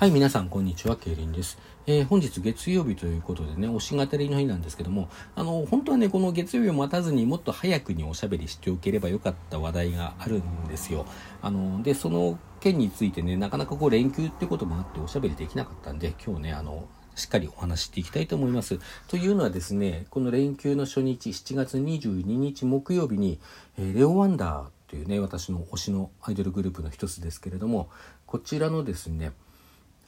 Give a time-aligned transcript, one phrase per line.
[0.00, 0.96] はい、皆さん、こんにちは。
[0.96, 1.58] ケイリンです。
[1.86, 11.04] えー、本日月曜日ということでね、推し語りの日なんですけども、あの、本当はね、この月曜日を待たずにもっと早くにおしゃべりしておければよかった話題があるんですよ。
[11.42, 18.78] あの、で、その件についてね、なかなかこう連休ってこともあっておしゃべりできなかったんで、今日ね、あの、しっかりお話していきたいと思います。
[19.06, 23.38] というのはですね、この連休の初日、7月22日木曜日に、
[23.76, 27.90] えー、レオ・ワンダーというね、私の推しのアイドルグループの一つですけれども、
[28.24, 29.32] こちらのですね、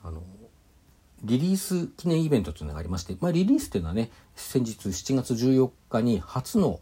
[0.04, 0.22] あの
[1.24, 6.80] リリース記念イベントというのがありまして、まあ、リリースというのはね先日7月14日に初の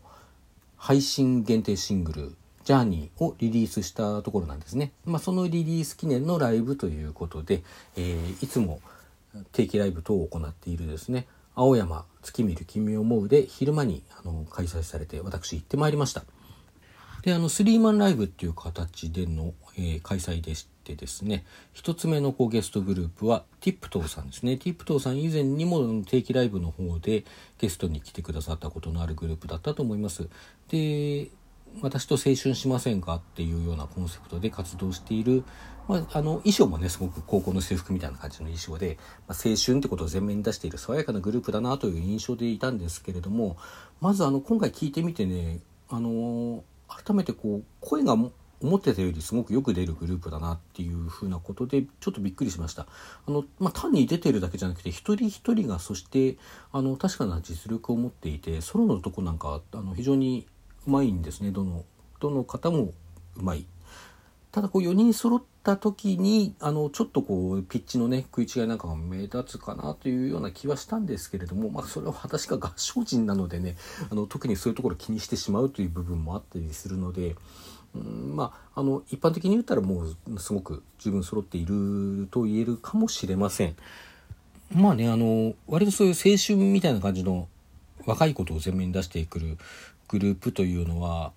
[0.76, 7.62] 配信限定シングル「ジャーニーをリリースしたところなんですね、まあ、そのリリース記念のライブということで、
[7.96, 8.80] えー、いつも
[9.52, 16.22] 定期ライブ等を行っているですね青山月見る君を思うで昼間にあの開催されて私行ってまいりました。
[17.22, 24.56] であのスリーマンライブっていう形での、えー、開催でしててですね一つ目のこうゲストグループはティップトーさんですね。
[24.56, 27.24] ティップトーさん以前にも定期ライブの方で
[27.58, 30.28] ゲストに来てくださったことのあるグループだったと思います。
[30.68, 31.28] で
[31.82, 35.44] 私と青春しませんかっていうようなコンセプトで活動している、
[35.86, 43.56] まあ、あの衣装もねすごく高校の制服みたいな感じの衣装で、まあ、青春ってことを前面に出している爽やかなグループだなという印象でいたんですけれども
[44.00, 48.16] まずあの今回聞いてみてねあの改めてこう声が
[48.62, 52.86] 思ってたよりすごくよく出るグループだなっていうふうなことでちょっとびっくりしました
[53.26, 56.36] あの、まあ、単に出てるだけじゃなくて一人一人がそして
[56.72, 60.46] あの確かな実力を持っていてソロのとこなんかあの非常に
[60.86, 61.84] うまいんですねどの
[62.20, 62.92] どの方も
[63.36, 63.66] うまい
[64.52, 73.76] ただこう4人揃った時にあのちょっとこうピッチのね食い違いなんかが目立つかなというような気はしたんですけれども、まあ、それは私が合唱人なのでね
[74.10, 77.36] あの特にそういうところ気にしてしまうという部分もあったりするので。
[77.94, 83.76] まあ、あの一般的に言ったらもうすごく十分揃っていると言えるかもしれません。
[84.72, 87.48] まあねあの割とそういう青春みたいな感じの
[88.06, 89.58] 若いことを前面に出してくる
[90.08, 91.32] グループというのは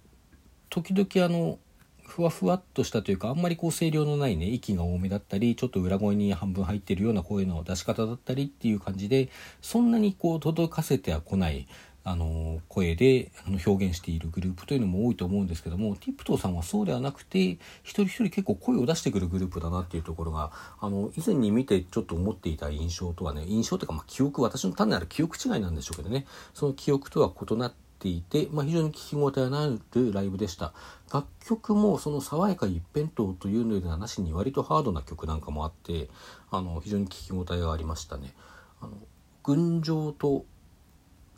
[0.69, 1.57] 時々あの
[2.05, 9.29] ふわふわっとしたというかあんまりこう声量のないね息が多めだったりちょっと裏声に半分入ってるような声の出し方だったりっていう感じで
[9.61, 11.67] そんなにこう届かせてはこない
[12.05, 13.31] あの声で
[13.65, 26.25] 表現しているグループというのも多いと思うんですけどもティプトーさんはそうではなくて一人一人結構声を出してくるグループだなっていうところがあの以前に見てちょっと思っていた印象とはね印象というかまあ記憶私の単なる記憶違いなんでしょうけどね。
[26.53, 30.73] その記憶とは異なってていて、まあ、非常に聞き応えのあるライブでした。
[31.11, 36.09] 楽曲もその爽やか一辺倒というのではなしに割とハードな曲なんかもあって
[36.51, 38.33] あの非常に聞き応えがありましたね。
[38.81, 38.97] あの
[39.43, 40.45] 群青と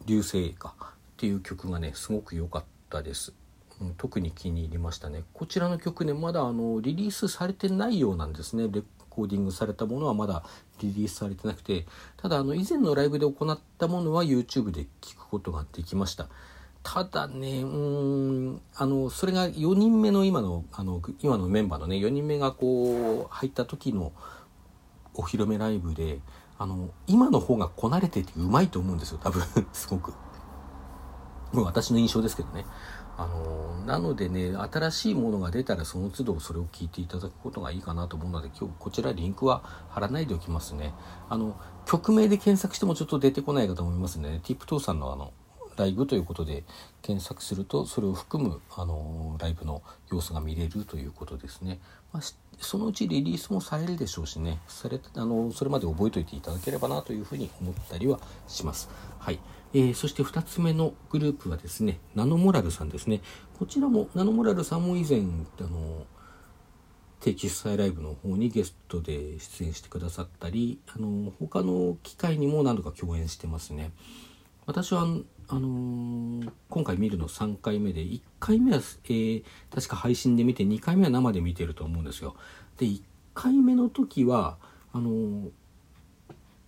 [0.06, 3.34] 流星かっていう曲がねすごく良かったです。
[3.82, 5.24] うん、特に気に入りましたね。
[5.34, 8.68] こちらの曲ねまだあのリリースされてないようなんですね。
[8.70, 10.44] レコーディングされたものはまだ
[10.82, 11.86] リリースされてなくて。
[12.18, 16.28] ただあの以前のライブで行ったものは YouTube で聴くことができました。
[16.86, 24.14] ただね、うん、あの、それが4人目の今の、あの、今のメンバーのね、4人目がこう、入った時の
[25.16, 26.20] お披露目ライブで、
[26.58, 29.44] あの、今の方がこなれててうまいと思うんですよ、多分、
[29.74, 30.14] すごく。
[31.52, 32.66] もう私の印象ですけどね。
[33.18, 40.94] あの、なのでね、新しいものが出たらその都度それを聞いていただくことがいいかなと思うので、今日こちらリンクは貼らないでおきますね。
[41.30, 41.56] あの、
[41.86, 44.42] 曲名で検索してもちょっと出てこないかと思いますね。
[44.44, 45.32] ティップトーさんのあの、
[45.78, 46.64] ライブということで
[47.02, 51.80] 検索するとそれを含むあのライブの様子が見れるということですね、
[52.12, 52.24] まあ、
[52.60, 58.90] そのうちリリースもされるでしょうしねされあのそれまで覚えておいていただければなというふうに思ったりはします。
[59.20, 59.40] はい
[59.74, 63.22] えー、そして2つ目のグループはですねナノモラルさんですね
[63.60, 66.06] こちらもナノモラルさんも以前あの
[67.20, 73.92] 定期主催ライブの方にゲストで出演してくださったりあの他の機会にも何度か共演してますね。
[74.66, 75.06] 私は
[75.48, 82.36] あのー、今回見るの3回目で1回目は、えー、確か配信で見て2回目は生で見てると思うんですよ。
[82.78, 83.02] で1
[83.34, 84.58] 回目の時は
[84.92, 85.10] あの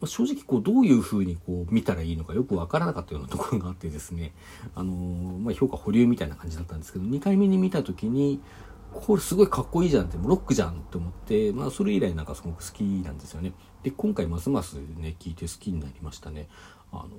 [0.01, 4.33] ー、正直こうどういう風にこう見たらいいのかよくわからなかったようなところがあってですね、
[4.75, 8.39] あのまあ、評価保留みたいな感じだったんですけど2回目に見た時に
[8.93, 13.53] これすごいかっこいいじゃんってロックじゃんって思って、まあ、それ以来なんかすごく好きなんですよね。
[13.83, 16.47] で今回ますますね聞いて好きになりましたね。
[16.91, 17.09] あの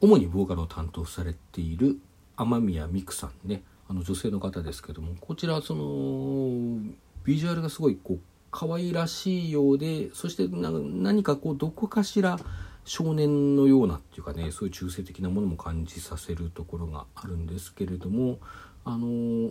[0.00, 1.98] 主にボーカルを担当されている
[2.36, 6.78] 雨宮美久さんねあの女性の方ですけどもこちらその
[7.24, 8.20] ビジュアルがすごいこう
[8.50, 12.38] 可愛らしいようでそして何かこうどこかしら
[12.84, 18.38] 少年のようなっていうかねそういう中性的なものも感じさせるところがあるんですけれども
[18.84, 19.50] あの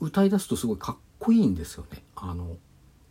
[0.00, 2.02] 歌い出すとすごいかっこいいんですよね。
[2.16, 2.56] あの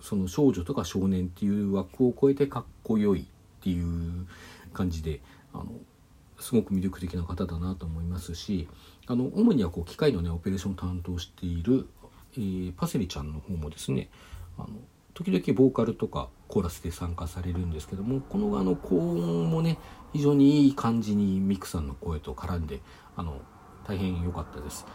[0.01, 3.25] その少女とか少年っていう枠を超えてかっこよいっ
[3.63, 4.27] ていう
[4.73, 5.21] 感じで
[5.53, 5.71] あの
[6.43, 8.67] すごく魅力的な方だなと思いますし
[9.07, 11.87] あの主にはこう機械のねオペレーションを担当している、
[12.33, 14.09] えー、パセリちゃんの方もですね
[14.57, 14.67] あの
[15.13, 19.77] 時々ボーカルとかコーラスで参加されるんですけどもこのあの高音もね
[20.11, 22.81] 非常にいい感じにミクさんの声と絡んで
[23.15, 23.41] あの
[23.87, 24.85] 大変良かったです。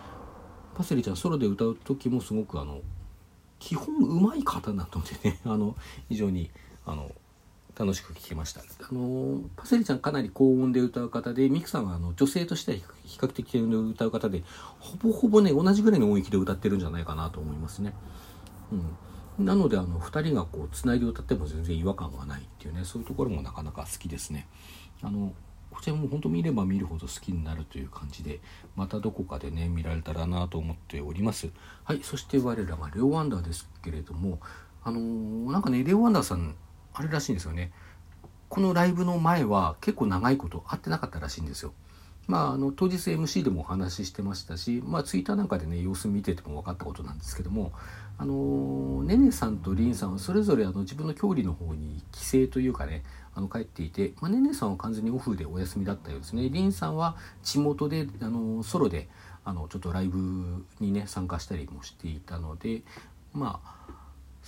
[0.75, 2.81] パセリちゃんソロで歌う時もすごくあの
[3.59, 5.77] 基本うまい方なのでねあの
[6.09, 6.50] 非常に
[6.87, 7.11] あの
[7.78, 14.42] 楽しく聴けましたあのパセリちゃんかなり高音で歌う方でミクさんはあの女性としては比較的歌う方で
[14.80, 17.94] ほぼほぼね同じぐらいの音域で歌ってるんじゃないかなと思いますね。
[19.38, 24.48] うん、なのであの2人がこうつないで歌っても全然違和感がないっていうねそういうところもなかなか好きですね。
[25.02, 25.32] あの
[25.70, 28.40] こちらも本当見れば見るほど好きになるという感じで
[28.75, 31.50] またどこかでね見られたらなと思っております
[31.84, 34.40] はいそして我らがレオ・ワンダーですけれども
[34.82, 36.56] あのー、なんかねレオ・ワンダーさん
[36.99, 37.71] あれらしいんですよね。
[38.49, 41.73] このライブの前は結構長いこと会ってなかったらしいんですよ。
[42.27, 47.73] まあ、あの当日 MC でもお話ししてましたし、まあ、ツイッターなんかでね様子見てても分かったことなんですけども
[48.19, 53.03] あのねねさんとりんさんはそれぞれあの自分の郷里の方に帰省というかね
[53.35, 56.50] あの帰っていて、まあ、ねねさんは完全にオフでお休みだったようですね。
[56.50, 59.09] りんさんは地元であのソロで
[59.45, 62.83] あのちょっとライブにね参加したりもしていたので
[63.33, 63.79] まあ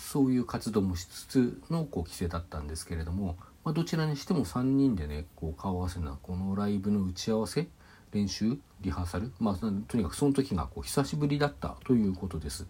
[0.01, 7.69] そういう活動もしつつのこう規制だったんですけれども、まあ、どちらにしても3人でねこう顔合わせなこのライブの打ち合わせ
[8.13, 12.67] 練習リハーサル、まあ、とにかくその時がこう久しぶりだったということです。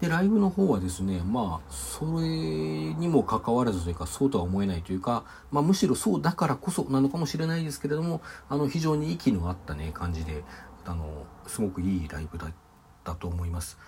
[0.00, 10.44] でライブの方はですねまあそれにもかかわらずというかそうとは思えないというか、まあ、むしろそうだからこそなのかもしれないですけれどもあの非常に息の合ったね感じで
[10.84, 12.52] あのすごくいいライブだっ
[13.02, 13.78] たと思います。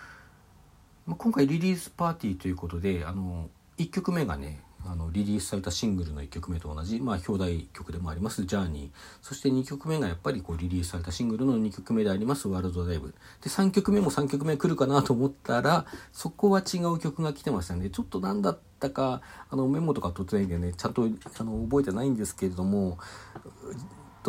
[1.11, 8.91] まあ、今回リリースパーティーということであの1曲目がねあのリリースされたシングルの1曲目と同じ、まあ、表題曲でもあります「ジャーニー」
[9.21, 13.09] そして2曲目がやっぱりこうリリースされたシングルの2曲目であります「ワールドダイブ」
[13.43, 17.91] で3曲目も3曲目来るかなと思ったらそこは違う曲が来てましたね。
[17.91, 19.21] ちょっと何だったか
[19.51, 21.09] あのメモとか取ってないんでねちゃんと
[21.41, 22.99] あの覚えてないんですけれども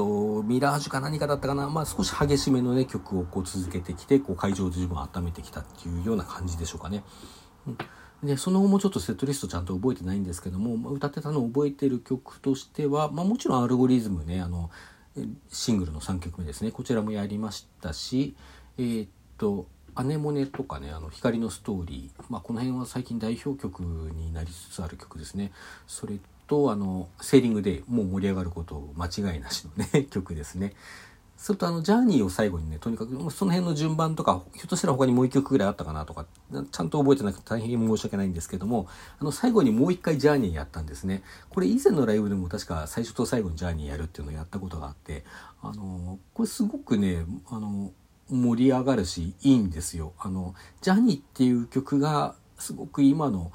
[0.01, 7.03] とミラージュか何かだったかな、まあ、少し激しめの、ね、曲をこう続けてきてこう会場で自分を温めてきたっていうような感じでしょうかね。
[8.23, 14.69] でその後もちょっとセットリストちゃんと覚えてないんですけども歌ってたのを覚えてる曲としては、まあ、もちろんアルゴリズムねあの
[15.49, 16.71] シングルの3曲目ですね。
[16.71, 18.35] こちらもやりましたし
[18.77, 25.51] えー、っと「アネモネ」とかね「あの光のストーリー」まあ、この辺は最近代表曲になりつつある曲ですね。
[25.87, 26.19] それ
[26.51, 30.73] とあのセーリングでもう盛り上がること間違いなしのね 曲ですね。
[31.37, 36.27] それとあのジャーニーを最後にねとにかくその辺の順番とかひょっとしたら他にもう一曲ぐらいあったかなとか
[36.71, 38.87] ちゃんと覚えてなくて大変申し訳ないんですけども
[39.19, 45.25] あの最後にもう一回ジャーニーやったんですねこれ以前のライブでも確か最初と最後にジャーニーやるっていうのをやったことがあって
[45.63, 47.91] あのこれすごくねあの
[48.29, 53.51] 盛り上がるしいいんですよあのジャーニーっていう曲がすごく今の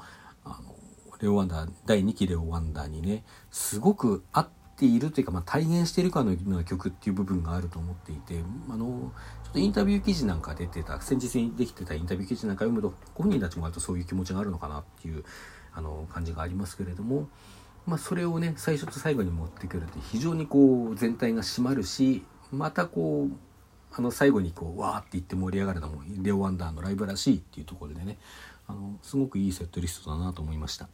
[1.21, 8.85] レオ・ワンダー第2期レオ・ワンダーにねすごく合っているというか、まあ、体現しているかのような曲っていう部分があると思っていてあの
[9.43, 15.23] ちょっとインタビュー記事なんか出てた先日にできてたインタビュー記事なんか読むと本人たちも割とそういう気持ちがあるのかなっていう
[15.73, 17.27] あの感じがありますけれども。
[17.87, 23.35] まあ、それをね最初と最後に持ってくるって非常にこう全体が締まるしまたこう
[23.93, 28.17] あの最後にこうわーって言って盛り上がるのもレオ・ワンダーのライブらしいっていうところでね
[28.67, 30.89] あのすごくいいセットリストだなと思いました。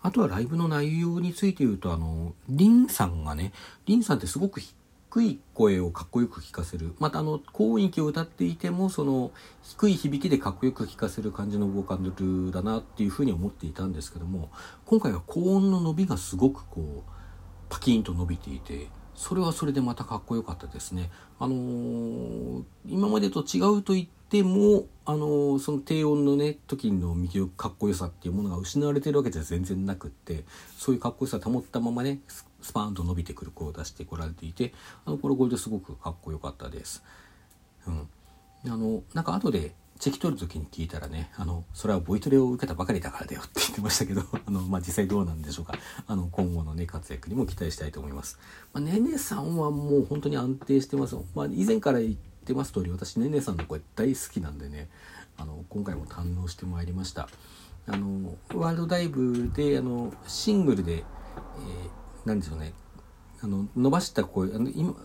[0.00, 3.52] あとはライブの内容について言うと、あの、リンさんがね、
[3.86, 6.94] リンさんってすごく低い声をかっこよく聞かせる。
[6.98, 9.32] またあの、高音域を歌っていても、その、
[9.62, 14.50] 低い響きでかっこよく聞かせる感じのボーカルだなっていうふうに思っていたんですけども、
[14.86, 17.10] 今回は高音の伸びがすごくこう、
[17.68, 21.10] パキンと伸びていて、それはそれでまたかっこよかったですね。
[21.40, 30.44] あのー、今までと違うと言っても、あの、その低音のね、時の右かっこよさっていうものが失われてるわけじゃ全然なくって、
[30.76, 32.20] そういうかっこよさを保ったままね、
[32.60, 34.74] スパーンと伸びてくる声を出してこられていて、
[35.06, 37.02] あの、これこれですごくかっこよかったです。
[37.86, 38.08] うん。
[38.66, 45.74] あの、なんか後でチェキ取る時に聞いたらね、あの、それはボイトレを受けたばかりだからだよって言ってましたけど、 あの、まあ、実際どうなんでしょうか。
[46.06, 48.38] あの、今後のね、活躍にも期待したいと思います。
[48.72, 51.16] まあ、ねねさんはもう本当に安定してます。
[51.34, 52.14] まあ、以前から言っ
[52.48, 54.88] てます通り、私、ねねさんの声大好きなんでね、
[55.36, 57.28] あの、今回も堪能してまいりました。
[57.86, 62.72] あの、ワールドダイブで、あの、シングルで、えー、なんでしょうね、
[63.40, 64.96] あの、伸ばした声、あの、今、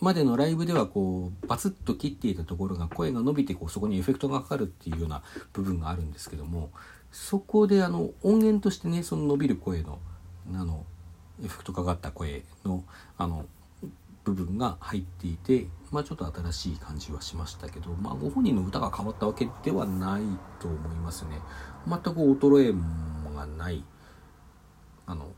[0.00, 6.70] までのライブではこうバツッと切っていたところが声が伸びてこうそこにエフェクトがかかるっていうような部分があるんですけども
[7.10, 9.98] そこであの音源としてねその伸びる声の
[10.54, 10.86] あの
[11.44, 12.84] エフェクトかかった声の
[13.16, 13.46] あの
[14.34, 20.22] 部分が入っていて、まあ、ちょっと新しい感じはしましたけど、まあ、ご本人の歌が変わったわけではない
[20.60, 21.40] と思いますね。
[21.86, 23.84] 全く衰えがない。
[25.06, 25.32] あの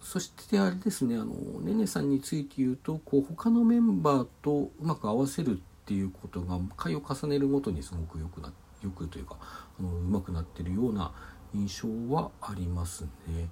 [0.00, 8.52] そしてあれですねあのねねさんについて言うとこう他のメンバーとうまく合わせるっていうことが回を重ねるごとにすごくよくな
[8.84, 9.36] よくというか
[9.80, 11.12] あのうまくなってるような
[11.52, 13.48] 印象はありますね。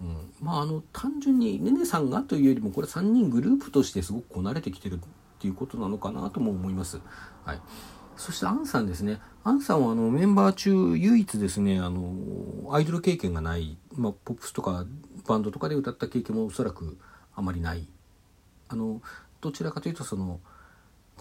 [0.00, 5.00] うん、まああの単純にねねさんがというよりもこれ3人グループとしてすごくこなれてきてる
[5.38, 7.00] っていうことなのかなとも思います。
[7.44, 7.60] はい、
[8.16, 9.20] そしてアンさんですね。
[9.44, 12.12] アンさんはあのメンバー中唯一ですね、あの
[12.72, 14.84] アイドル経験がない、まあ、ポップスとか
[15.28, 16.98] バンドとかで歌った経験もおそらく
[17.36, 17.88] あまりない。
[18.68, 19.00] あの
[19.40, 20.40] どちらかというとその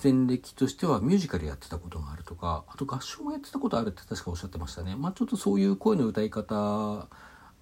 [0.04, 4.96] 前歴としてはミュージカルやってたことがあるとかあと合唱もやってたことあるって確かおっしゃってましたね。
[4.96, 7.08] まあ、ちょっとそういう声の歌い方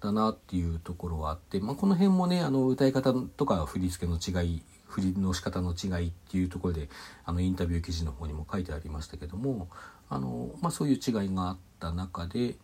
[0.00, 6.88] だなっていうところはあって、まあ、この辺もねあの歌い方とか振り付けの違い振りの仕方の違いっていうところで
[7.24, 9.68] あのインタビュー記事の方にも書いてありましたけども
[10.08, 12.54] あの、まあ、そういう違いがあった中で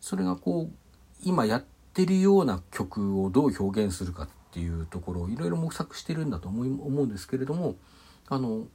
[0.00, 0.72] それがこう
[1.24, 7.76] 今やってるような曲をどう表現するかっていうところをいろいろ模索してるんだと思い思うんですけれども
[8.28, 8.66] あの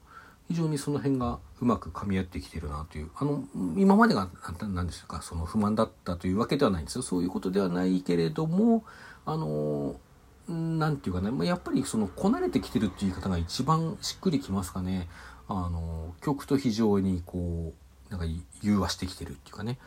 [0.48, 3.44] 非常にその辺がうまく噛み合ってきてるなというあの
[3.76, 4.30] 今までが
[4.62, 7.02] 何ですかその不満だったというわけではないんですよ。
[7.02, 8.86] そういうことではないけれども
[9.26, 10.00] あの
[10.48, 15.08] 何て言うかねまやっぱりそのこなれてきてるっていう言い方が一番しっくりきますかね
[15.48, 17.74] あの曲と非常にこ
[18.10, 18.26] うなんか
[18.62, 19.78] 融和してきてるっていうかね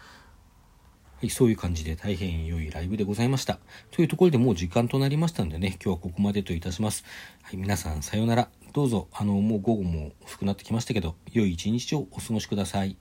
[1.21, 3.59] はい、そういう感じで大変良いライブでございました。
[3.91, 7.05] というところでもう時間となりましたんでね、今日はここまでといたします。
[7.43, 8.49] はい、皆さんさようなら。
[8.73, 12.97] どうぞ、あの、もう午後も遅くなってきましたけど、良い一日をお過ごしください。